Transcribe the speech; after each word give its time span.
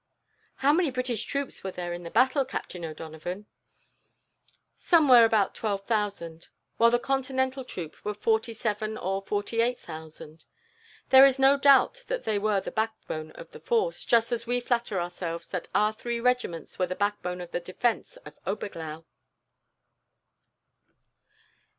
"How 0.55 0.73
many 0.73 0.89
British 0.89 1.25
troops 1.25 1.63
were 1.63 1.69
there 1.69 1.93
in 1.93 2.01
the 2.01 2.09
battle, 2.09 2.43
Captain 2.43 2.83
O'Donovan?" 2.83 3.45
"Somewhere 4.75 5.25
about 5.25 5.53
twelve 5.53 5.85
thousand, 5.85 6.47
while 6.77 6.89
the 6.89 6.97
Continental 6.97 7.63
troops 7.63 8.03
were 8.03 8.15
forty 8.15 8.51
seven 8.51 8.97
or 8.97 9.21
forty 9.21 9.61
eight 9.61 9.79
thousand. 9.79 10.45
There 11.09 11.23
is 11.23 11.37
no 11.37 11.55
doubt 11.55 12.03
that 12.07 12.23
they 12.23 12.39
were 12.39 12.59
the 12.59 12.71
backbone 12.71 13.29
of 13.33 13.51
the 13.51 13.59
force, 13.59 14.03
just 14.03 14.31
as 14.31 14.47
we 14.47 14.59
flatter 14.59 14.99
ourselves 14.99 15.49
that 15.49 15.67
our 15.75 15.93
three 15.93 16.19
regiments 16.19 16.79
were 16.79 16.87
the 16.87 16.95
backbone 16.95 17.39
of 17.39 17.51
the 17.51 17.59
defence 17.59 18.17
of 18.25 18.39
Oberglau." 18.47 19.05